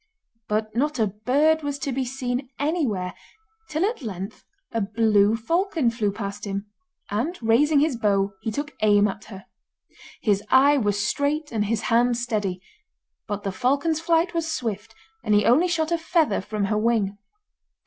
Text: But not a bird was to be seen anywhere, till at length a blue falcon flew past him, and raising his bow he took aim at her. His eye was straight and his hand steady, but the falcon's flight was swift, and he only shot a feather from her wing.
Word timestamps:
But 0.47 0.75
not 0.75 0.97
a 0.97 1.05
bird 1.05 1.61
was 1.61 1.77
to 1.77 1.91
be 1.91 2.05
seen 2.05 2.49
anywhere, 2.57 3.13
till 3.69 3.85
at 3.87 4.01
length 4.01 4.43
a 4.71 4.81
blue 4.81 5.35
falcon 5.35 5.91
flew 5.91 6.11
past 6.11 6.43
him, 6.45 6.65
and 7.11 7.37
raising 7.43 7.81
his 7.81 7.97
bow 7.97 8.33
he 8.41 8.49
took 8.49 8.71
aim 8.81 9.07
at 9.07 9.25
her. 9.25 9.45
His 10.19 10.41
eye 10.49 10.75
was 10.77 11.05
straight 11.05 11.51
and 11.51 11.65
his 11.65 11.81
hand 11.81 12.17
steady, 12.17 12.63
but 13.27 13.43
the 13.43 13.51
falcon's 13.51 13.99
flight 14.01 14.33
was 14.33 14.51
swift, 14.51 14.95
and 15.23 15.35
he 15.35 15.45
only 15.45 15.67
shot 15.67 15.91
a 15.91 15.99
feather 15.99 16.41
from 16.41 16.65
her 16.65 16.77
wing. 16.79 17.19